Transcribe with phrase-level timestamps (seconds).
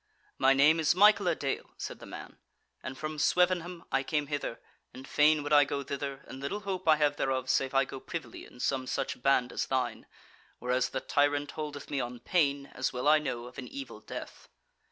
[0.39, 2.39] "My name is Michael a dale," said the man,
[2.81, 4.59] "and from Swevenham I came hither,
[4.95, 7.99] and fain would I go thither, and little hope I have thereof save I go
[7.99, 10.07] privily in some such band as thine,
[10.57, 14.47] whereas the tyrant holdeth me on pain, as well I know, of an evil death."